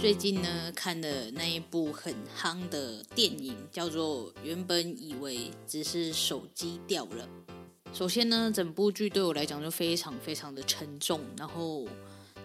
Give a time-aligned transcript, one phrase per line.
[0.00, 7.28] 最近呢，看的那一部很夯的电影叫做《原本以为只是手机掉了》。
[7.94, 11.86] 首先呢，整部剧对我来讲就非常非常的沉重，然后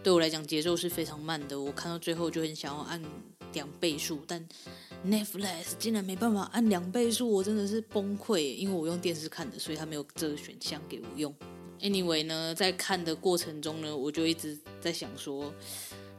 [0.03, 1.58] 对我来讲节奏是非常慢的。
[1.58, 3.02] 我看到最后就很想要按
[3.53, 4.45] 两倍速，但
[5.08, 8.53] Netflix 竟然没办法按两倍速，我真的是崩溃。
[8.53, 11.33] 因为我用电视看的，所以他没有这个选项给我用。
[11.80, 15.53] Anyway 呢，在看的过程中呢，我就一直在想说，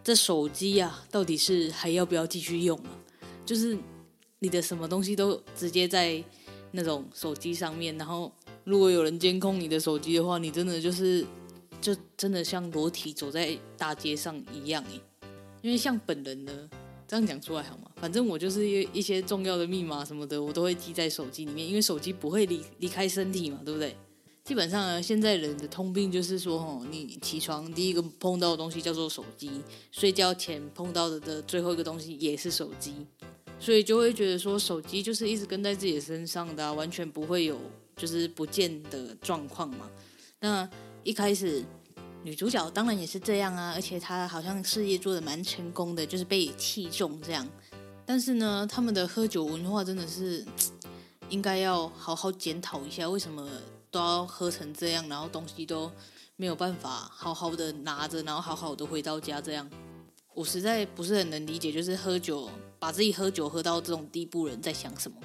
[0.06, 2.90] 这手机啊，到底是还要不要继续用啊？
[3.44, 3.76] 就是
[4.38, 6.22] 你的什么东西都直接在
[6.70, 8.32] 那种手机上面，然后
[8.62, 11.26] 如果有人监控你的手机的话，你真的就是
[11.80, 15.00] 就真的像裸体走在大街上一样诶。
[15.60, 16.52] 因为像本人呢，
[17.08, 17.90] 这样讲出来好吗？
[17.96, 23.96] 反正我就是一一些重要的密码什么的，我都会记在手机里面，因为手机不会离离开身体嘛，对不对？
[24.46, 29.50] 基本上呢，现在人的通病就是说，吼，你起床第一个碰到的东西叫做手机，
[29.90, 32.94] 睡觉前碰到的的最后一个东西也是手机，
[33.58, 37.60] 所以就会觉得说，手机就是一直跟在自己身上的，完全不会有
[37.96, 39.90] 就是不见的状况嘛。
[40.38, 40.70] 那
[41.02, 41.64] 一开始
[42.22, 47.44] 女主角当然也是这样啊，而且她好像事业做得蛮成功的，就是被器重这样。
[48.04, 50.46] 但是呢，他们的喝酒文化真的是
[51.30, 53.44] 应该要好好检讨一下，为什么？
[53.96, 55.90] 都要喝成这样，然后东西都
[56.36, 59.66] 没有办法好好的拿着，然后好好的回到家这样，
[60.34, 65.16] 我实在不是很能理解，就是喝酒把自己喝酒喝到这种地步，人在想什么？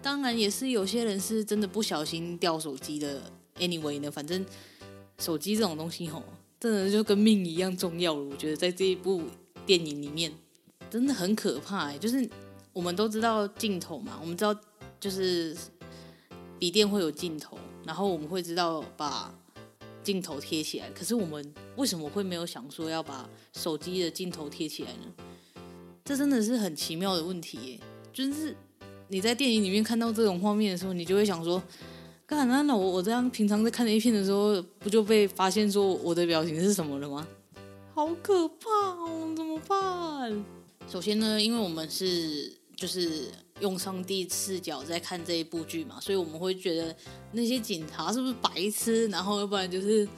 [0.00, 3.20] 当然也是有些人是真的不小心掉手机的。
[3.56, 4.46] Anyway 呢，反正
[5.18, 6.22] 手机这种东西吼，
[6.60, 8.22] 真的就跟命一样重要了。
[8.22, 9.24] 我觉得在这一部
[9.66, 10.32] 电影里面
[10.88, 12.30] 真的很可怕欸，就是
[12.72, 14.56] 我们都知道镜头嘛，我们知道
[15.00, 15.54] 就是
[16.60, 17.58] 笔电会有镜头。
[17.90, 19.34] 然后我们会知道把
[20.04, 25.12] 镜头贴起来，可是我们为什么会没有想说要把手机的镜头贴起来呢？
[26.04, 27.80] 这真的是很奇妙的问题耶！
[28.12, 28.54] 就是
[29.08, 31.60] 你在电影里面看到这种画面的时候，你就会想说：
[32.26, 37.26] 干那那我我这样平常在看 A 片的时候，不就被发现说我的表情是什么了吗？
[37.92, 39.34] 好可怕哦！
[39.36, 40.44] 怎么办？
[40.88, 43.32] 首先呢，因为我们是就是。
[43.60, 46.94] 用上帝视角在看这一部剧嘛，所以我们会觉得
[47.32, 49.06] 那些警察是不是白痴？
[49.08, 50.08] 然后要不然就是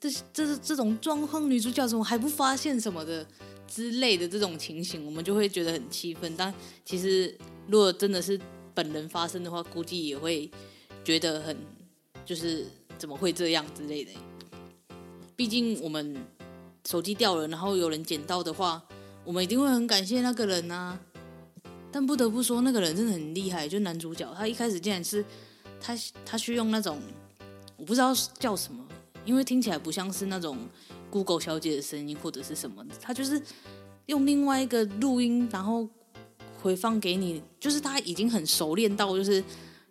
[0.00, 3.26] 这这这种状况，女主角怎么还不发现什么的
[3.66, 6.34] 之类的这种情形，我们就会觉得很气愤。
[6.36, 6.52] 但
[6.84, 8.40] 其实如果真的是
[8.72, 10.50] 本人发生的话，估计也会
[11.02, 11.56] 觉得很
[12.24, 12.66] 就是
[12.96, 14.10] 怎么会这样之类的。
[15.36, 16.16] 毕竟我们
[16.86, 18.82] 手机掉了，然后有人捡到的话，
[19.24, 21.00] 我们一定会很感谢那个人啊。
[21.94, 23.68] 但不得不说，那个人真的很厉害。
[23.68, 25.24] 就男主角，他一开始竟然是
[25.80, 25.96] 他，
[26.26, 26.98] 他去用那种
[27.76, 28.84] 我不知道叫什么，
[29.24, 30.58] 因为听起来不像是那种
[31.08, 32.84] Google 小姐的声音或者是什么。
[33.00, 33.40] 他就是
[34.06, 35.88] 用另外一个录音，然后
[36.60, 37.40] 回放给你。
[37.60, 39.44] 就是他已经很熟练到，就是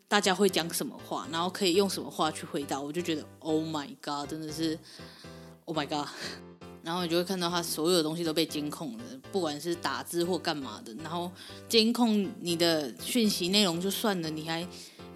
[0.10, 2.81] 大家会讲什么话，然后可以用什么话去回答。
[2.81, 4.77] 我就觉得，Oh my God，真的是
[5.63, 6.10] Oh my God。
[6.83, 10.94] 然后你就会看到他所有的东西都被监控了，不管是打字或干嘛的。
[10.95, 11.31] 然后
[11.69, 14.68] 监控你的讯息内容就算了，你还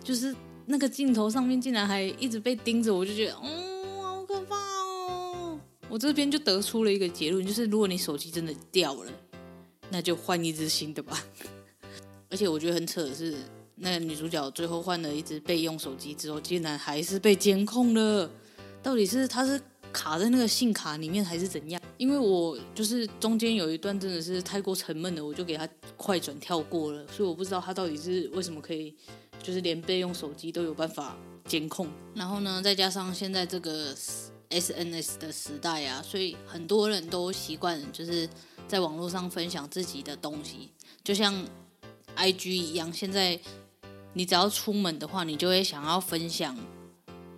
[0.02, 0.34] 就是
[0.66, 5.60] 那个镜头上面竟然还一直被盯着，我就觉得，哦，好可怕哦！
[5.90, 9.12] 我这边就得出了一个结论，就是如果你手机真的掉了，
[9.90, 11.22] 那就换一支新的吧。
[12.30, 13.36] 而且我觉得很扯的是，
[13.76, 18.30] 那个女主角最后换了一支备用手机之后，竟然还是被监控了。
[18.84, 19.62] 到底是她是
[19.98, 21.82] 卡在那个信卡里面，还是怎样？
[21.98, 28.96] 因为我就是中间有一段真的是太过沉闷了，我就给她快转跳过了，所以我不知道她到底是为什么可以，
[29.42, 31.90] 就是连备用手机都有办法监控。
[32.14, 33.96] 然后呢，再加上现在这个
[34.52, 38.30] SNS 的时代啊，所以很多人都习惯就是
[38.68, 40.72] 在网络上分享自己的东西，
[41.04, 41.34] 就像
[42.16, 43.40] IG 一样，现在。
[44.14, 46.58] 你只要出门的话，你就会想要分享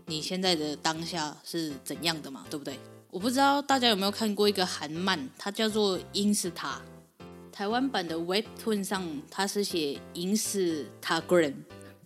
[0.10, 2.78] 你现在的当下是怎样的嘛，对不对？
[3.12, 6.52] 我不知道大家有没有看过一个韩漫，它叫做《Insta》，
[7.52, 11.54] 台湾版的 Webtoon 上它是写 Instagram，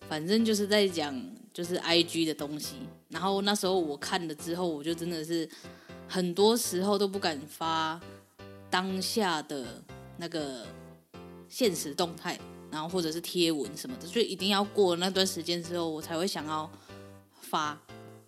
[0.10, 1.18] 反正就是在讲
[1.54, 2.76] 就是 IG 的东西。
[3.08, 5.48] 然后那时候我看了之后，我就真的是
[6.08, 7.98] 很多时候都不敢发
[8.70, 9.82] 当下的
[10.18, 10.66] 那个
[11.48, 12.38] 现实动态。
[12.72, 16.68] 然后或者是贴文什么的，所以一定要过那段时间之后，我才会想要
[17.40, 17.80] 发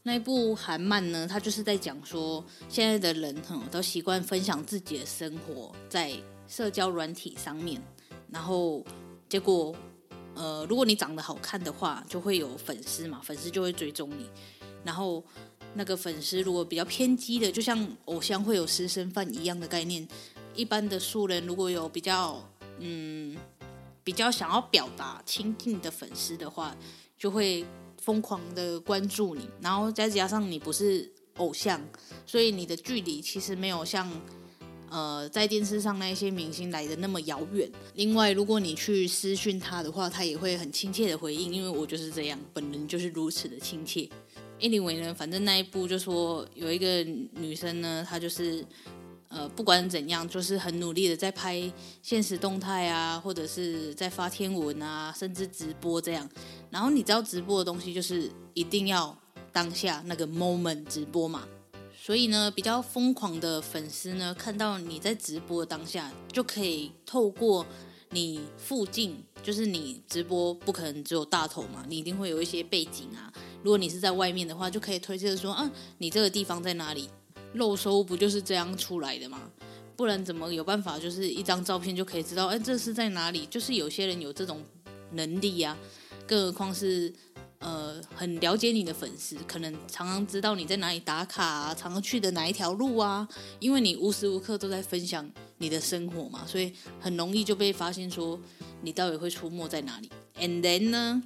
[0.07, 1.27] 那一部韩漫呢。
[1.27, 6.11] 它就是在讲说，现在的人哈都习惯分享自己的生活在
[6.47, 7.81] 社交软体上面，
[8.29, 8.85] 然后
[9.27, 9.75] 结果
[10.35, 14.29] 呃，如果你长得好看的话，就会有粉丝嘛，粉丝就会追踪你。
[14.83, 15.23] 然后
[15.73, 20.07] 那个粉丝如果比较偏激的，就像偶像会有私生饭一样的概念，
[20.53, 22.47] 一般的素人如果有比较
[22.77, 23.35] 嗯。
[24.03, 26.77] 比较想要表达亲近的粉丝的话，
[27.17, 27.65] 就会
[28.05, 31.81] 疯狂的关注你，然后再加上你不是偶像，
[32.23, 34.07] 所以你的距离其实没有像
[34.91, 37.67] 呃在电视上那些明星来的那么遥远。
[37.95, 44.07] 另外，如果你去私讯他的话，他也会很亲切的回应，因为我就是这样，本人就是如此的亲切。
[44.59, 47.03] Anyway 呢，反正那一部就说有一个
[47.33, 48.63] 女生呢，她就是。
[49.35, 51.69] 呃，不管怎样，就是很努力的在拍
[52.01, 56.27] 现实动态啊，或者是在发天文啊，甚至直播这样。
[56.69, 59.13] 然后你知道直播的东西就是一定要
[59.51, 61.45] 当下那个 moment 直播嘛。
[61.93, 67.65] 所以呢，比较疯狂的粉丝呢，看到你在直播的当下，就可以透过
[68.11, 73.33] 你附近，就是你直播不可能只有大头嘛，你一定会有一些背景啊。
[73.63, 77.09] 如果你是在外面的话，就可以推测说，啊，你这个地方在哪里？
[77.55, 79.41] 肉搜不就是这样出来的吗？
[79.97, 80.99] 不然怎么有办法？
[80.99, 83.45] 就是一张照片就可以知道，哎，这是在哪里？
[83.45, 84.61] 就是有些人有这种
[85.11, 85.77] 能力呀，
[86.27, 87.13] 更何况是
[87.59, 93.25] 呃很了解你的粉丝，可能常常知道你在哪里打卡啊，常常去的哪一条路啊，
[93.59, 98.37] 因为你无时无刻都在分享你的生活嘛，所以很容易就被发现说
[98.81, 100.09] 你到底会出没在哪里。
[100.37, 101.23] And then 呢，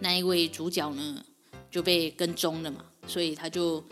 [0.00, 1.24] 那一位主角呢
[1.70, 3.82] 就被跟踪了嘛，所以他就。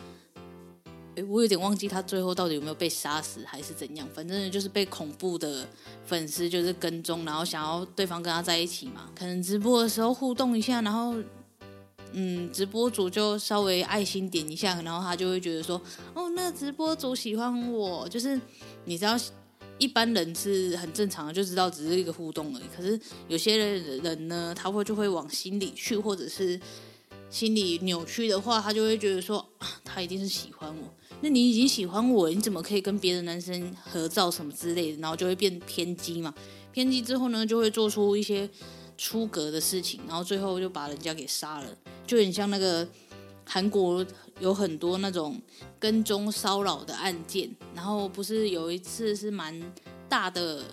[1.25, 5.67] 我有点忘记他最后到底有没有被杀死还是怎样，反正就是被恐怖的
[6.05, 9.11] 粉丝就是跟踪，然后想要对方跟他在一起嘛。
[9.15, 11.15] 可能直播的时候互动一下，然后
[12.13, 15.81] 嗯，直播主就稍微爱心点一下，然后他就会觉得说，
[16.13, 18.41] 哦，那直播主喜欢我，就是
[18.85, 19.17] 你知道，
[19.79, 22.65] 一般人是很正常的，就知道只是一个互动而已。
[22.77, 26.61] 可是有些人呢，他会就会往心里去，或者是
[27.31, 29.49] 心理扭曲的话，他就会觉得说，
[29.85, 30.95] 他一定是喜欢我。
[31.23, 35.01] 那你已经喜欢我，你怎么可以跟别的男生合照什么之类的？
[35.01, 36.35] 然后就会变偏激嘛。
[36.73, 38.49] 偏激之后呢，就会做出一些
[38.97, 41.67] 出格的事情，然后最后就把人家给杀了。
[42.07, 42.89] 就很像那个
[43.45, 44.05] 韩国
[44.41, 45.41] 有很多那种
[45.79, 49.61] 跟踪骚扰的案件，然后不是有一次是蛮
[50.09, 50.65] 大的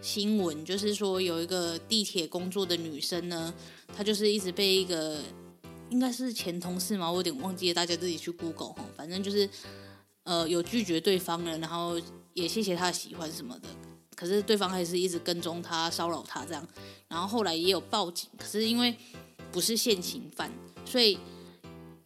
[0.00, 3.52] 新闻，就是说有一个地铁工作的女生呢，
[3.96, 5.18] 她就是一直被一个
[5.90, 9.48] 应该是前同事嘛，我有点忘记了，大家自己去 Google，反正就是。
[10.24, 11.98] 呃，有拒绝对方了，然后
[12.34, 13.68] 也谢谢他喜欢什么的，
[14.14, 16.68] 可是对方还是一直跟踪他，骚扰他这样，
[17.08, 18.94] 然后后来也有报警，可是因为
[19.50, 20.52] 不是现行犯，
[20.84, 21.18] 所以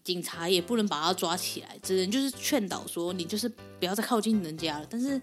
[0.05, 5.21] 警察也不能把他抓起来，只能就是劝导说你就是不要再靠近人家了，但是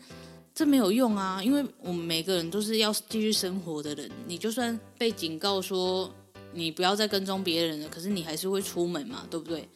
[0.54, 6.14] 这没有用啊，因为我们每个人都是要继续生活的人，你就算被警告说
[6.54, 9.68] 你不要再跟踪别人了，可是你还是会出门嘛，对不对？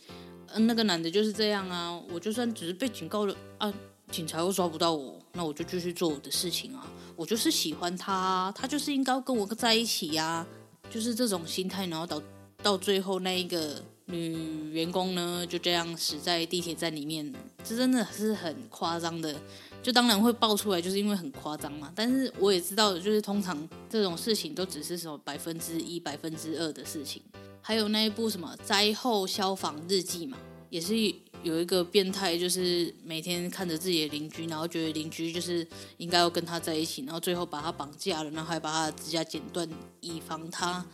[0.53, 3.74] 嗯，那个男的就是这样啊，我就算只是被警告了啊，
[4.12, 6.88] 警察又抓不到我，那我就继续做我的事情啊。
[7.15, 10.46] 我就是喜欢他，他就是应该跟我在一起呀，
[10.89, 12.22] 就是这种心态，然后到
[12.62, 19.36] 到最后那一个女员工呢，就这样死在地铁站里面，这真的是很夸张的。
[19.84, 21.92] 就当然会爆出来，就是因为很夸张嘛。
[21.94, 27.22] 但是我也知道，就是通常这种事情都只是什么百分之一、百分之二的事情。
[27.62, 30.38] 还有那一部什么灾后消防日记嘛，
[30.70, 30.96] 也是
[31.44, 39.68] 有一个变态，就是每天看着自己的邻居，然后觉得邻居就是应该要跟他在一起，然后最后把他绑架了，然后还把他的指甲剪断，
[40.00, 40.86] 以防他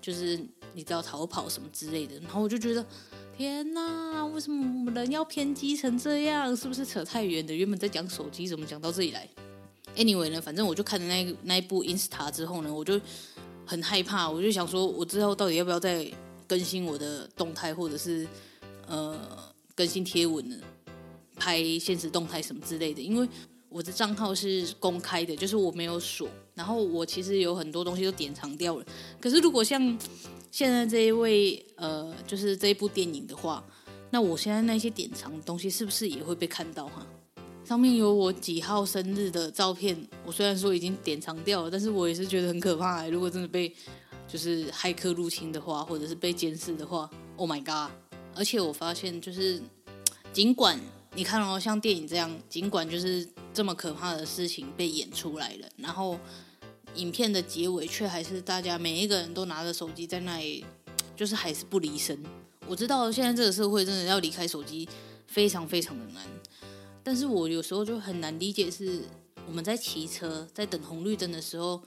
[0.00, 0.38] 就是
[0.74, 2.18] 你知道逃跑什么之类的。
[2.20, 2.84] 然后我就觉得，
[3.36, 6.56] 天哪，为什么人要偏激成这样？
[6.56, 7.54] 是不是扯太远的？
[7.54, 9.28] 原本在讲手机，怎么讲到这里来
[9.96, 13.00] ？Anyway 呢，反正我就看了那那一部 Insta 之后呢，我就
[13.64, 16.10] 很害怕，我就想说，我之后到底要不要再
[16.46, 18.26] 更新我的动态，或者是
[18.86, 19.18] 呃
[19.74, 20.56] 更新贴文呢？
[21.38, 23.28] 拍现实动态什么之类的，因为
[23.68, 26.26] 我的账号是公开的，就是我没有锁。
[26.56, 28.84] 然后我其实有很多东西都典藏掉了。
[29.20, 29.80] 可是如果像
[30.50, 33.62] 现在这一位呃，就是这一部电影的话，
[34.10, 37.06] 那我现在那些典藏的东西是不是也会被看到哈？
[37.62, 39.94] 上面有我几号生日的照片，
[40.24, 43.06] 我虽然说已经典藏掉了，但是我也是觉得很可怕。
[43.08, 43.70] 如果真的被
[44.26, 47.92] 就是骇客入侵的话，或者是被监视的话，Oh my god！
[48.34, 49.60] 而且我发现就是
[50.32, 50.80] 尽管。
[51.14, 56.18] 你看哦，像电影这样，尽管就是这么可怕的事情被演出来了，然后
[56.94, 60.62] 影片的结尾却还是大家每一个人都拿着手机在那里，
[61.16, 62.22] 就是还是不离身。
[62.68, 64.86] 我知道现在这个社会真的要离开手机
[65.26, 66.22] 非常非常的难，
[67.02, 69.04] 但是我有时候就很难理解，是
[69.46, 71.80] 我们在骑车在等红绿灯的时候。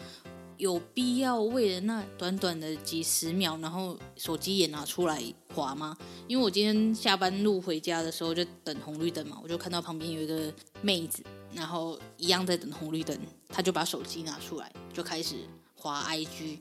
[0.58, 5.24] 有必要为了那短短的几十秒，然后手机也拿出来
[5.56, 5.98] 滑吗？
[6.28, 11.24] 因为我今天下班路回家的时候就等红绿灯嘛，我就看到旁边有一个妹子，
[11.54, 15.36] 然后一样在等红绿灯，他就把手机拿出来就开始
[15.76, 16.60] 滑 IG，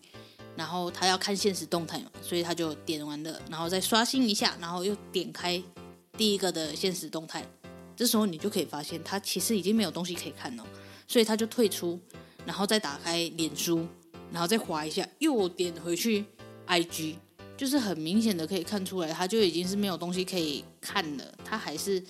[0.57, 5.63] 然后他要看现实动态嘛，所以他就点完了，然后再刷新一下，然后又点开
[6.17, 7.47] 第一个的现实动态，
[7.97, 10.67] 这时候你就可以发现他其实已经没有东西可以看了，
[11.07, 12.01] 所以他就退出。
[12.47, 13.87] 然后再打开脸书，
[14.33, 16.25] 然后再滑一下，又点回去
[16.67, 17.17] IG，
[17.59, 21.35] 就是很明显的可以看出来，他就已经是没有东西可以看了。
[21.45, 22.03] 他还是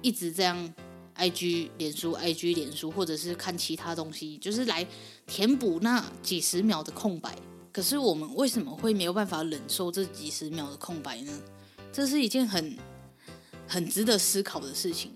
[0.00, 0.74] 一直这样
[1.22, 4.86] IG 脸书 IG 脸书，或者是看其他东西，就是来
[5.26, 7.36] 填补那几十秒的空白。
[7.72, 11.32] 可是我们为什么会没有办法忍受这几十秒的空白呢？
[11.92, 12.76] 这是一件很
[13.66, 15.12] 很值得思考的事情。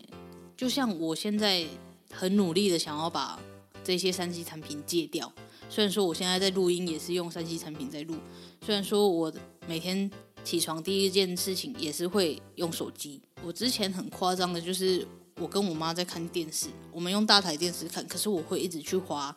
[0.56, 1.66] 就像我现在
[2.10, 3.40] 很努力的想要把。
[3.84, 5.32] 这些三 C 产品戒掉。
[5.70, 8.16] 虽然说我现在在录音也是用三 C 产品在录，
[8.60, 9.32] 虽然说我
[9.68, 10.10] 每天
[10.42, 13.22] 起床第一件事情也是会用手机。
[13.44, 15.06] 我之前很夸张的就是
[15.40, 19.34] 我跟我妈在看电视，我们用大台电视看，可是我会一直去划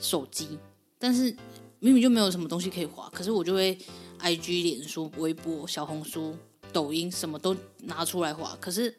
[0.00, 0.58] 手机。
[0.98, 1.34] 但是
[1.80, 3.78] 明明就没有什么东西可以划，可是我就会
[4.20, 6.36] IG、脸书、微博、小红书、
[6.72, 8.94] 抖音什么都拿出来划，可是。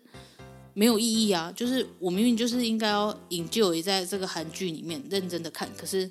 [0.75, 1.53] 没有意义啊！
[1.55, 6.09] 就是我明明就是应该要 enjoy 在这个韩剧里面认真的看，可是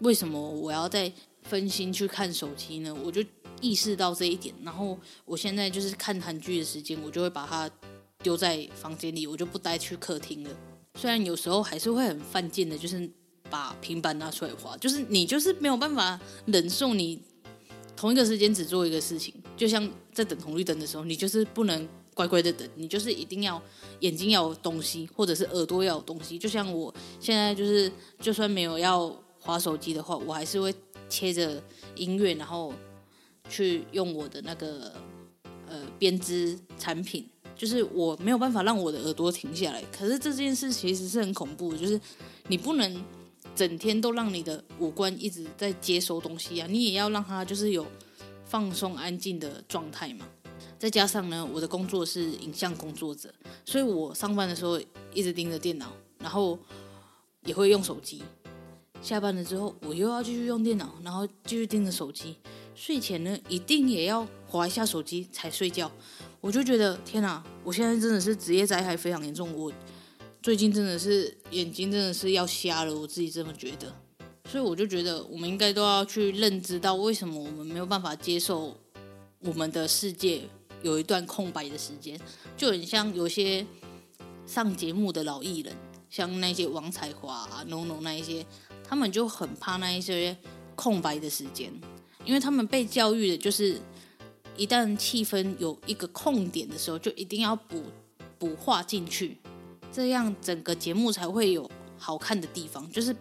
[0.00, 1.10] 为什么我要再
[1.44, 2.94] 分心去看手机呢？
[3.02, 3.24] 我就
[3.62, 7.70] 意识到这一点，然后我现在就是看韩剧的时间，我就会把它
[8.24, 10.50] 丢在房间里，我就不带去客厅了。
[10.98, 13.08] 虽然有时候还是会很犯贱的，就是
[13.48, 17.22] 把平板拿出来滑，就是你就是没有办法忍受你
[17.96, 21.88] 同一个时间只做一个事情，就像在等红绿灯的时候，你就是不能。
[22.14, 23.60] 乖乖的等，你就是一定要
[23.98, 26.38] 眼睛要有东西，或者是耳朵要有东西。
[26.38, 27.90] 就像我现在就是，
[28.20, 30.72] 就算没有要滑手机的话，我还是会
[31.08, 31.60] 切着
[31.96, 32.72] 音乐，然后
[33.48, 34.92] 去用我的那个
[35.66, 37.28] 呃编织产品。
[37.56, 39.82] 就是我没有办法让我的耳朵停下来。
[39.96, 42.00] 可是这件事其实是很恐怖的，就是
[42.48, 43.04] 你不能
[43.54, 47.86] 整天都让你的五官一直在接收东西啊，你也要让它就是有
[48.44, 50.26] 放松安静的状态嘛。
[50.78, 53.32] 再加上呢，我的工作是影像工作者，
[53.64, 54.78] 所以我上班的时候
[55.14, 56.58] 一直盯着电脑，然后
[57.44, 58.22] 也会用手机。
[59.00, 62.36] 下班了之后，我又要继续用电脑，然后继续盯着手机。
[62.74, 65.90] 睡前呢，一定也要划一下手机才睡觉。
[66.44, 69.50] 我就觉得天哪，我现在真的是职业灾害非常严重。
[69.56, 69.72] 我
[70.42, 73.90] 最近真的是眼睛真的是要瞎了，我自己这么觉得。
[74.50, 78.76] 所以我就觉得，我们应该都要去认知到，为什么我们没有办法接受
[79.38, 80.42] 我们的世界。
[80.82, 82.20] 有一段空白的时间，
[82.58, 83.64] 就很像有些
[84.44, 85.74] 上节目的老艺人，
[86.10, 88.44] 像那些王彩华啊、农农那一些，
[88.86, 90.36] 他们就很怕那一些
[90.74, 91.72] 空白的时间，
[92.26, 93.80] 因为他们被教育的就是，
[94.56, 97.82] 一旦气氛有一个空点的时候，就一定要补
[98.38, 99.38] 补画进去，
[99.92, 103.14] 这样整个节目才会有好看的地方，就是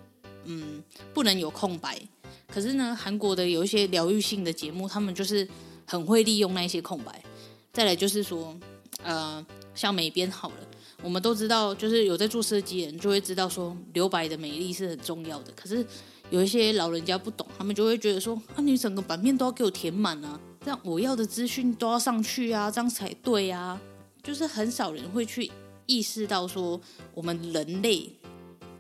[0.46, 2.00] 嗯，不能有空白。
[2.48, 5.48] 可是呢，韩国的有一些疗愈性的节目，他们就是
[5.86, 7.24] 很会利用那些空白。
[7.72, 8.56] 再来就是说，
[9.02, 10.56] 呃，像美编好了，
[11.02, 15.52] 我们都知道，就是有在做设计的人就会知道说，留白的美丽是很重要的。
[15.56, 15.84] 可是
[16.30, 23.80] 有一些老人家不懂，他们就会觉得说，啊，你整个版面都要给我填满啊，这样我要的资讯都要上去啊，这样才对啊。
[24.22, 25.52] 就是很少人会去
[25.86, 26.80] 意识到说，
[27.14, 28.10] 我们人类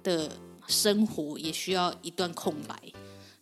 [0.01, 0.31] 的
[0.67, 2.75] 生活也需要一段空白。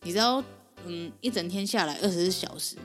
[0.01, 0.43] 你知道，
[0.88, 2.75] 嗯，一整天下来二十四小时，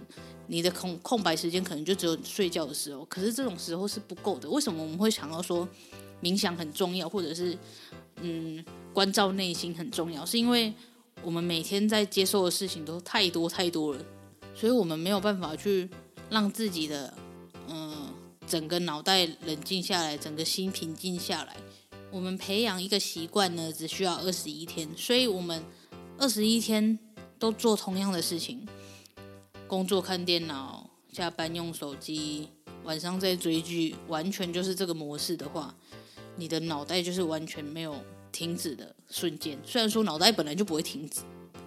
[0.49, 3.03] 你的空空白时间可能就只有睡觉的时候。
[3.07, 4.47] 可是这种时候是不够的。
[4.51, 5.67] 为什么我们会想要说
[6.23, 7.57] 冥想很重要，或者是
[8.21, 10.27] 嗯关照内心很重要？
[10.27, 10.71] 是因为
[11.23, 14.05] 我们每天在接受的事情都太多太多了，
[14.57, 15.89] 所以我们没有办法去
[16.31, 17.13] 让自己的
[17.69, 18.15] 嗯
[18.47, 21.57] 整个脑袋冷静下来，整个心平静下来。
[22.11, 25.63] 我们培养一个习惯呢，只需要二十一天，所以我们
[26.17, 26.99] 二十一天
[27.39, 28.67] 都做同样的事情：
[29.67, 32.49] 工作看电脑，下班用手机，
[32.85, 35.75] 晚上再追剧，完全就是这个模式的话，
[36.37, 37.97] 你的脑袋就是完全没有
[38.33, 39.59] 停止的瞬间。
[39.67, 41.21] 虽然说脑袋本来就不会停止，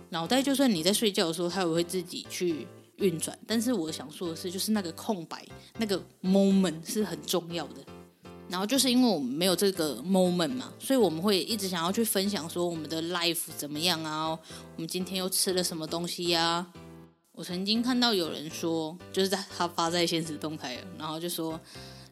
[0.10, 2.66] 脑袋就算你在睡觉的时候，它也会自己去
[3.00, 3.38] 运转。
[3.48, 5.46] 但是我想说的是，就是那个空白，
[5.78, 7.84] 那个 moment 是很重要的。
[8.48, 14.30] 然后就是因为我们没有这个 moment 嘛，所以我们会一直想要去分享说我们的 life 怎么样啊？
[14.30, 16.66] 我们今天又吃了什么东西呀、
[17.34, 21.58] 我曾经看到有人说，就是在他发在现实动态，然后就说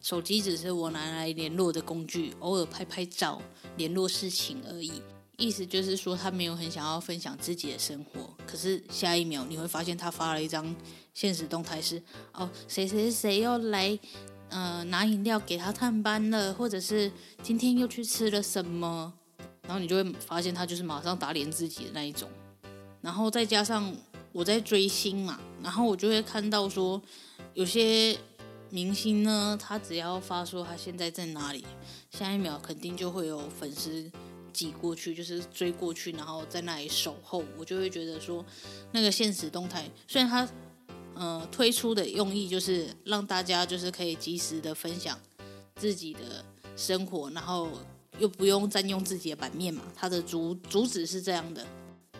[0.00, 3.42] 手机只是我拿来联络的工具，偶尔拍拍照、
[3.76, 5.02] 联络事情而已。
[5.38, 8.36] 意思就是说他没有很想要分享自己的生活。
[8.46, 10.76] 可是下一秒你会发现他发了一张
[11.14, 12.02] 现实动态是
[12.34, 13.98] 哦，谁谁谁又来。
[14.50, 19.12] 呃，拿饮料给他探班了，或者是今天又去吃了什么，
[19.60, 22.30] 然后你就会发现他就是马上打脸自己的那一种。
[23.02, 23.94] 然后再加上
[24.32, 26.98] 我在追星嘛，然后我就会看到说，
[27.52, 28.16] 有些
[28.70, 31.66] 明星呢，他只要发说他现在在哪里，
[32.10, 34.10] 下一秒肯定就会有粉丝
[34.52, 37.44] 挤过去，就是追过去，然后在那里守候。
[37.56, 38.44] 我就会觉得说，
[38.92, 40.48] 那个现实动态虽然他。
[41.14, 45.18] 呃，推出的用意就是让大家就是可以及时的分享
[45.74, 46.44] 自己的
[46.76, 47.68] 生活，然后
[48.20, 49.82] 又不用占用自己的版面嘛。
[49.96, 51.66] 它的主主旨是这样的。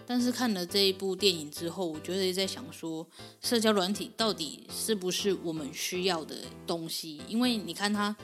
[0.05, 3.07] 但是看了这一部电影之后，我觉得在想说，
[3.41, 6.35] 社交软体到底是不是我们需要的
[6.67, 7.23] 东西？
[7.29, 8.17] 因为你看他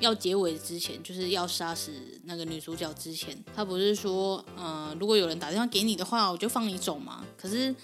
[0.00, 1.90] 要结尾之前，就是要杀死
[2.24, 7.24] 那个女主角之前，他不是说，呃，如果有人打电话给你的话，我就放你走嘛。
[7.36, 7.74] 可是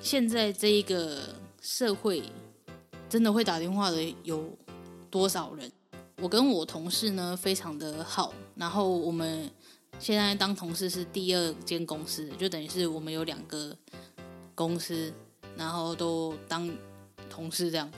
[0.00, 1.40] 现在这一个。
[1.64, 2.24] 社会
[3.08, 4.50] 真的会打电话的有
[5.08, 5.70] 多少人？
[6.16, 9.48] 我跟我同事呢非常的好，然后我们
[10.00, 13.78] 现在当同事是第二间公司，就等于是我们有两个
[14.56, 15.14] 公司，
[15.56, 16.68] 然后都当
[17.30, 17.88] 同事这样。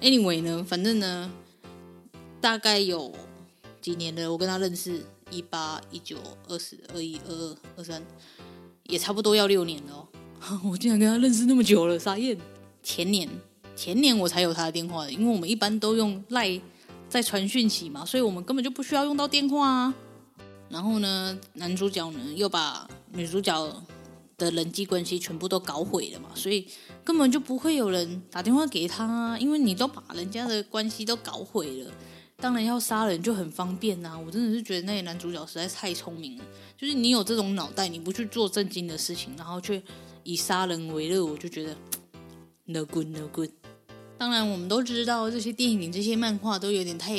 [0.00, 1.30] Anyway 呢，反正呢，
[2.40, 3.14] 大概有
[3.80, 6.16] 几年了，我跟他认识一八一九
[6.48, 8.02] 二十二一二二二三，
[8.84, 10.08] 也差不多要六年了哦。
[10.70, 12.38] 我竟然跟他认识那么久了，傻眼！
[12.82, 13.28] 前年，
[13.74, 16.60] 前年我才有他的电话的，因为我们一般都用赖
[17.08, 19.94] 在传讯息嘛，所以我们根本就不需要用到电话啊。
[20.68, 23.82] 然后呢，男主角呢又把女主角
[24.36, 26.66] 的人际关系全部都搞毁了嘛，所以
[27.02, 31.90] 根本就不会有人打电话给他啊，因为你都把人家的关系都搞毁了，
[32.38, 34.18] 当然要杀人就很方便呐。
[34.18, 36.44] 我真的是觉得那个男主角实在太聪明了，
[36.76, 39.82] 就是你有这种脑袋，你不去做正经的事情，然后却。
[40.24, 41.74] 以杀人为乐，我就觉得
[42.66, 43.48] no good no good。
[44.18, 47.16] 当然，我们都知道这些电影、这些漫画都有点太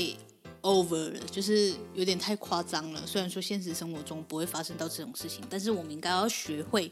[0.62, 3.02] over 了，就是有点太夸张了。
[3.08, 6.92] 虽然说现实生活中不会发生到这种事情，但是我们应该要学会，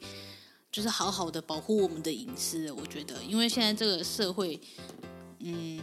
[0.72, 2.72] 就是好好的保护我们的隐私。
[2.72, 4.60] 我觉得，因为现在这个社会，
[5.42, 5.80] 嗯，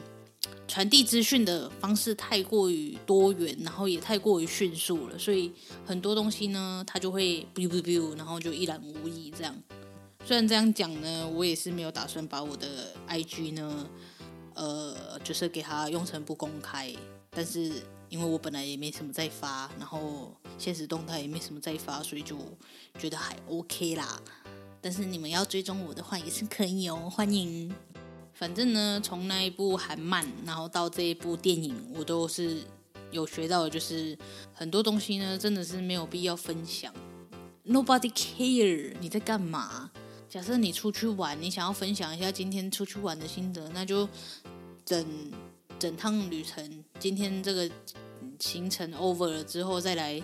[0.66, 5.52] 传递资讯的方式太过于多元，然后也太过于迅速了，所以
[5.84, 9.54] 很多东西呢，它就会 biu biu biu，然后就一览无遗这样。
[10.24, 13.90] 虽然这样讲呢，我也是没有打算把我的 IG 呢，
[14.54, 16.90] 呃，就是给它用成不公开。
[17.30, 17.72] 但是
[18.08, 22.38] 因为我本来也没什么在发，然后现实动态也没什么在发，所以就
[22.98, 24.18] 觉得还 OK 啦。
[24.80, 27.70] 但是你们要追踪我的话也是可以哦，欢迎。
[28.44, 32.58] 反正呢，从那一部韩漫，然后到这一部电影，我都是
[33.10, 34.14] 有学到的，就是
[34.52, 36.92] 很多东西呢，真的是没有必要分享。
[37.66, 39.90] Nobody care 你在干嘛？
[40.28, 44.06] 假设你出去玩，你想要分享一下今天出去玩的心得，那就
[44.84, 45.06] 整
[45.78, 47.70] 整趟旅程，今天这个
[48.38, 50.22] 行程 over 了之后再来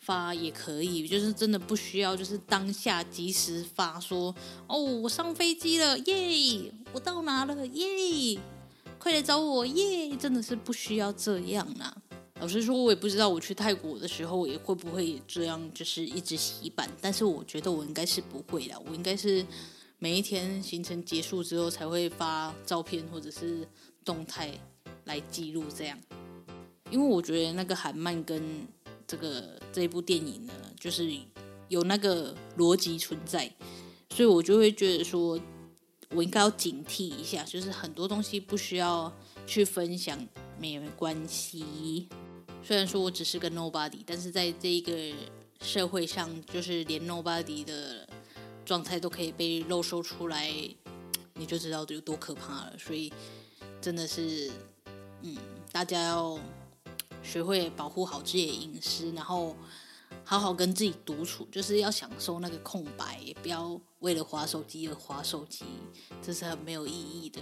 [0.00, 4.34] 发也可以，就是真的不需要，就是当下即时发说，
[4.66, 8.40] 哦，我上飞机了，耶，我到哪了，耶，
[8.98, 11.94] 快来找我，耶，真的是不需要这样啦。
[12.40, 16.90] 老实说，我也不知道我去泰国的时候也会不会这样，就是一直洗版。
[17.00, 19.44] 但是我觉得我应该是不会的，我应该是
[19.98, 23.68] 每一天行程结束之后才会发照片或者是
[24.02, 24.58] 动态
[25.04, 25.98] 来记录这样。
[26.90, 28.42] 因为我觉得那个韩漫跟
[29.10, 31.12] 这个这一部电影呢，就是
[31.66, 33.52] 有那个逻辑存在。
[34.10, 35.40] 所以我就会觉得说，
[36.10, 39.12] 我应该要警惕一下，就是很多东西不需要
[39.48, 40.16] 去分享，
[40.60, 42.08] 没有关系。
[42.62, 45.12] 虽然说我只是个 nobody，但是在这个
[45.60, 48.08] 社会上，就是连 nobody 的
[48.64, 50.48] 状态都可以被露说出来，
[51.34, 52.74] 你就知道有多可怕了。
[52.78, 53.12] 所以
[53.80, 54.50] 真的是，
[55.22, 55.36] 嗯，
[55.72, 56.38] 大家要
[57.22, 59.56] 学会保护好自己的隐私，然后
[60.24, 65.64] 好好跟自己独处，就是要享受那个空白，也不要为了划手机而划手机，
[66.22, 67.40] 这是很没有意义的。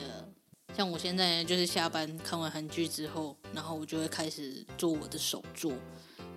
[0.77, 5.73] 像我现在就是下班看完韩剧之后，然后我就会开始做我的手作，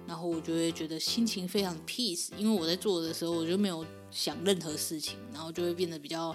[0.08, 6.34] 然后我就会觉得心情非常 peace，因为我在做的时候我就没有想任何事情，然后就会变得比较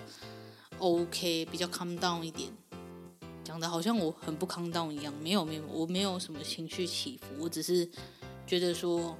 [0.79, 2.53] OK，比较 calm down 一点。
[3.47, 7.89] 讲的好像我很不康当一样，没有没有，我没有什么情绪起伏，我只是
[8.47, 9.17] 觉得说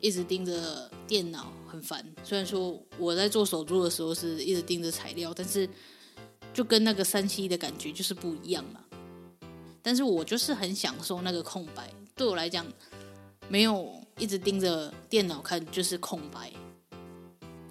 [0.00, 2.06] 一直盯着电脑很烦。
[2.22, 5.68] 虽然说我在做手作的时候是一直盯着材料，但是。
[6.54, 8.80] 就跟那个三七的感觉就是不一样嘛，
[9.82, 12.64] 但是我就是很享受那个空白，对我来讲，
[13.50, 16.50] 没有一直盯着电脑看就是空白。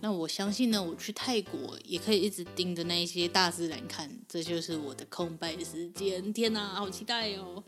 [0.06, 6.32] 那我相信呢，我去泰国也可以一直盯着那些大自然看，这就是我的空白时间。
[6.32, 7.64] 天哪，好期待哦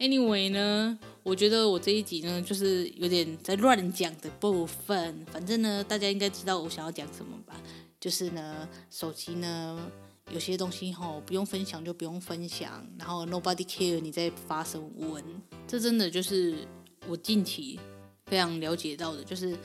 [0.00, 5.24] ！Anyway 呢，我觉得我这一集呢，就是有点在乱讲的部分。
[5.30, 7.54] 反正呢，大家应该知道我想要讲什么吧？
[8.00, 9.88] 就是呢，手机呢。
[10.32, 15.22] 有些东西吼不用分享就不用分享，然后 nobody care 你在发什么文，
[15.68, 16.66] 这真的就是
[17.06, 17.78] 我近期
[18.26, 19.56] 非常了解到的，就是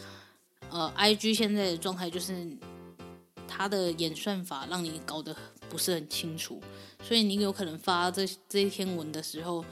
[0.71, 2.57] 呃，IG 现在的状态就是
[3.47, 5.35] 它的演算法让你搞得
[5.69, 6.59] 不是很清楚，
[7.03, 9.63] 所以你有可能发这这一篇文的时候，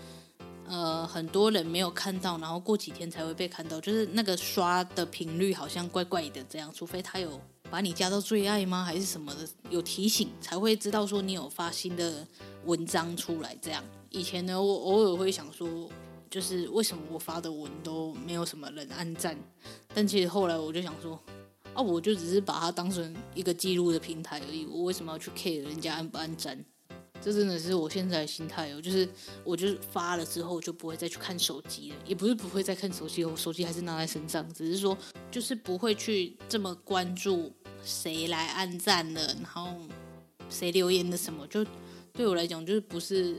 [0.67, 7.41] 呃，很多人没有看到，然后过几天才会被看到，就是那个刷的频率好像怪怪的这样，除非他有。
[7.71, 8.83] 把你加到最爱吗？
[8.83, 9.47] 还是什么的？
[9.69, 12.25] 有提醒才会知道说你有发新的
[12.65, 13.55] 文章出来。
[13.61, 15.87] 这样以前呢，我偶尔会想说，
[16.29, 19.37] 就是为什么我发的文都没有什么人按赞？
[19.93, 21.19] 但其实后来我就想说，
[21.73, 24.65] 啊，我就只是把它当成一个记录的平台而已。
[24.65, 26.63] 我为什么要去 care 人家按不按赞？
[27.21, 29.07] 这真的是我现在的心态哦，就是
[29.43, 34.97] 我就是发了之后就不会再去看手机了，也不是不会再看手机，我手机还是拿在身上，只是说
[35.29, 37.51] 就是不会去这么关注
[37.83, 39.67] 谁来按赞了，然后
[40.49, 41.65] 谁留言的什么，就
[42.13, 43.35] 对我来讲就是不是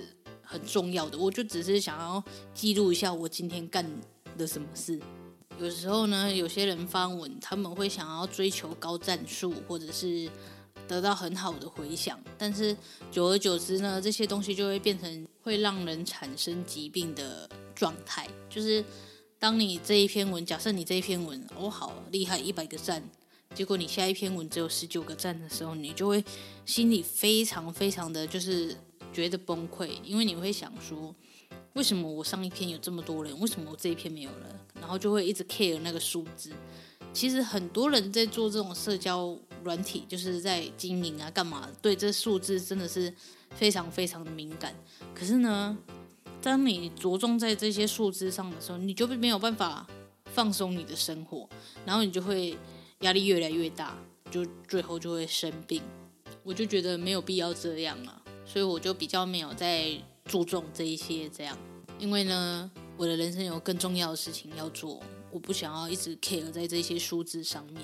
[0.50, 3.86] 很重要的，我就只是想要记录一下我今天干
[4.36, 5.00] 的什么事。
[5.60, 10.28] 有时候呢，有些人发文，他们会想要追求高赞数，或者是。
[10.88, 12.76] 得到很好的回响，但是
[13.12, 18.28] 久而久之呢，这些东西就会变成会让人产生疾病的状态。
[18.48, 18.84] 就是
[19.38, 23.00] 当你这一篇文，假设你这一篇文哦好厉害，一百个赞，
[23.54, 26.24] 结果你下一篇文只有十九个赞的时候，你就会
[26.66, 28.76] 心里非常非常的就是
[29.12, 31.14] 觉得崩溃，因为你会想说，
[31.74, 34.60] 为什么我上一篇有这么多人，为什么我这一篇没有了？
[34.80, 36.50] 然后就会一直 care 那个数字。
[37.12, 39.38] 其实很多人在做这种社交。
[39.62, 41.68] 软体就是在经营啊，干嘛？
[41.82, 43.12] 对这数字真的是
[43.50, 44.74] 非常非常的敏感。
[45.14, 45.76] 可是呢，
[46.40, 49.86] 当你着重在这些数字上的时候，你就没有办法
[50.24, 51.46] 放松你的生活，
[51.84, 52.56] 然后你就会
[53.00, 53.98] 压力越来越大，
[54.30, 55.82] 就最后就会生病。
[56.42, 58.19] 我就觉得没有必要这样了，
[58.52, 61.56] 所以我就比较没有在注重这一些这样，
[62.00, 67.80] 因为呢，我的人生有更重要的事情要做，我不想要一直 care 在这些数字上面。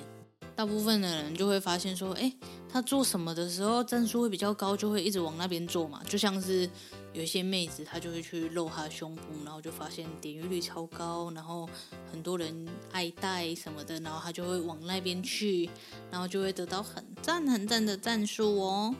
[0.56, 2.32] 大部分的人就会发现说，哎，
[2.68, 6.02] 他做什么的时候赞数会比较高，就会一直往那边做嘛。
[6.08, 6.68] 就像是
[7.12, 11.68] 有一些妹子，她就会去露她胸部，然后就发现点阅率超高，然后
[12.10, 15.68] 很多人爱戴什么的，然后她就会往那边去，
[16.10, 18.94] 然后就会得到很赞很赞的赞数哦。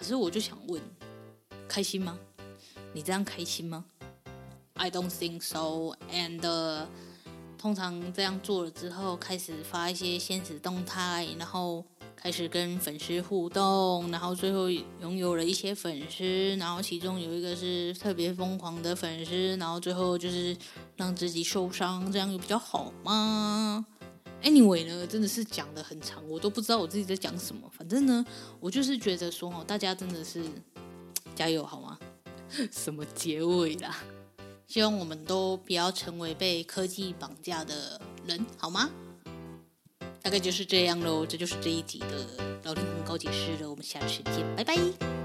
[0.00, 0.80] 可是我就想问，
[1.68, 2.18] 开心吗？
[2.94, 3.84] 你这样开心吗
[4.72, 5.94] ？I don't think so.
[6.10, 6.86] And、
[7.58, 11.84] 通常这样做了之后，开始发一些现实动态，然后
[12.16, 20.56] 开始跟粉丝互动，然后最后拥有了一些粉丝，然后其中有一个是特别疯狂的粉丝，然后最后就是
[20.96, 23.84] 让自己受伤，这样有比较好吗
[24.42, 27.70] ？Anyway 呢，真的是讲得很长，我都不知道我自己在讲什么。
[27.76, 28.24] 反正呢，
[28.58, 30.42] 我就是觉得说哦，大家真的是
[31.34, 31.98] 加油好吗？
[32.72, 33.96] 什么结尾啦？
[34.66, 38.88] 希望我们都不要成为被科技绑架的人，好吗？
[40.22, 42.26] 大概就是这样喽，这就是这一集的
[42.64, 43.70] 老灵魂告解室了。
[43.70, 45.19] 我们下次见，拜拜。